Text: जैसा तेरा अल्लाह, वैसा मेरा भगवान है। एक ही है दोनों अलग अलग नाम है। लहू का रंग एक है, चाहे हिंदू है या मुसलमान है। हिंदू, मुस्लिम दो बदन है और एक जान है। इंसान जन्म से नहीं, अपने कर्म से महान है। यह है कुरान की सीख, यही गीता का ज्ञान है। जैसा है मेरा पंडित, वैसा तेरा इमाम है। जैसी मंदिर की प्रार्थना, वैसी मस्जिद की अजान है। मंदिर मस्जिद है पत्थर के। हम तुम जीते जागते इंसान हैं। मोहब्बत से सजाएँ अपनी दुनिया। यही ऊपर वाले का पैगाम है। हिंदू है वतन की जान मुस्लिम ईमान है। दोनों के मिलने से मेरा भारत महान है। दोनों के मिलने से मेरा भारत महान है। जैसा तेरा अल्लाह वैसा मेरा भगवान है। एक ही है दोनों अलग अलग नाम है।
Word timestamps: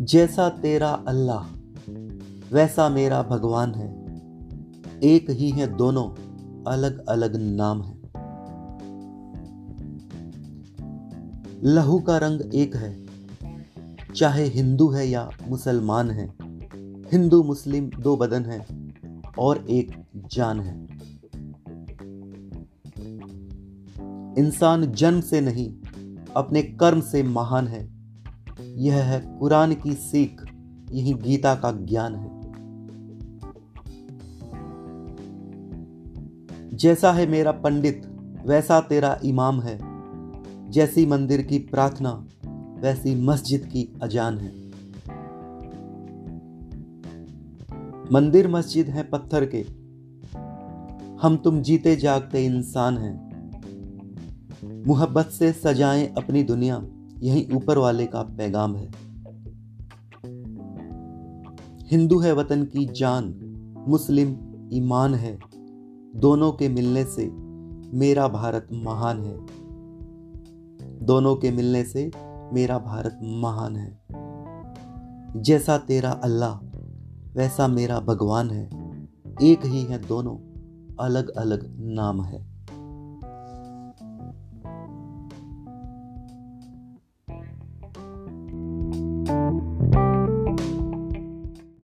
जैसा 0.00 0.48
तेरा 0.48 0.88
अल्लाह, 1.08 1.44
वैसा 2.54 2.88
मेरा 2.88 3.22
भगवान 3.22 3.74
है। 3.74 3.88
एक 5.02 5.30
ही 5.30 5.50
है 5.50 5.76
दोनों 5.76 6.04
अलग 6.64 7.06
अलग 7.06 7.36
नाम 7.36 7.82
है। 7.82 7.98
लहू 11.64 11.98
का 11.98 12.18
रंग 12.18 12.54
एक 12.54 12.76
है, 12.76 13.06
चाहे 14.16 14.44
हिंदू 14.44 14.88
है 14.88 15.08
या 15.08 15.30
मुसलमान 15.48 16.10
है। 16.10 16.26
हिंदू, 17.12 17.42
मुस्लिम 17.42 17.90
दो 17.90 18.16
बदन 18.16 18.44
है 18.44 18.66
और 19.38 19.66
एक 19.70 20.04
जान 20.16 20.60
है। 20.60 20.86
इंसान 24.38 24.92
जन्म 24.92 25.20
से 25.20 25.40
नहीं, 25.40 25.74
अपने 26.36 26.62
कर्म 26.62 27.00
से 27.00 27.22
महान 27.22 27.68
है। 27.68 27.97
यह 28.60 28.96
है 28.96 29.20
कुरान 29.38 29.74
की 29.74 29.94
सीख, 29.94 30.42
यही 30.92 31.14
गीता 31.14 31.54
का 31.54 31.72
ज्ञान 31.72 32.14
है। 32.14 32.38
जैसा 36.76 37.12
है 37.12 37.26
मेरा 37.26 37.52
पंडित, 37.52 38.02
वैसा 38.46 38.80
तेरा 38.80 39.20
इमाम 39.24 39.60
है। 39.60 39.78
जैसी 40.70 41.06
मंदिर 41.06 41.42
की 41.42 41.58
प्रार्थना, 41.58 42.26
वैसी 42.80 43.14
मस्जिद 43.14 43.64
की 43.66 43.98
अजान 44.02 44.38
है। 44.38 44.68
मंदिर 48.12 48.48
मस्जिद 48.48 48.86
है 48.86 49.02
पत्थर 49.02 49.46
के। 49.54 49.66
हम 51.22 51.36
तुम 51.36 51.62
जीते 51.62 51.96
जागते 51.96 52.44
इंसान 52.44 52.98
हैं। 52.98 53.28
मोहब्बत 54.86 55.26
से 55.26 55.52
सजाएँ 55.52 56.14
अपनी 56.14 56.42
दुनिया। 56.42 56.86
यही 57.22 57.48
ऊपर 57.54 57.78
वाले 57.78 58.06
का 58.06 58.22
पैगाम 58.22 58.76
है। 58.76 58.86
हिंदू 61.86 62.18
है 62.18 62.34
वतन 62.34 62.64
की 62.64 62.86
जान 62.86 63.34
मुस्लिम 63.88 64.36
ईमान 64.72 65.14
है। 65.14 65.38
दोनों 66.16 66.52
के 66.52 66.68
मिलने 66.68 67.04
से 67.04 67.30
मेरा 67.96 68.28
भारत 68.28 68.68
महान 68.72 69.22
है। 69.22 69.38
दोनों 71.02 71.36
के 71.36 71.50
मिलने 71.50 71.84
से 71.84 72.10
मेरा 72.52 72.78
भारत 72.78 73.18
महान 73.22 73.76
है। 73.76 73.98
जैसा 75.42 75.78
तेरा 75.78 76.10
अल्लाह 76.10 76.54
वैसा 77.38 77.68
मेरा 77.68 78.00
भगवान 78.00 78.50
है। 78.50 78.70
एक 79.42 79.66
ही 79.66 79.82
है 79.82 80.06
दोनों 80.06 80.36
अलग 81.00 81.28
अलग 81.28 81.76
नाम 81.78 82.22
है। 82.22 82.57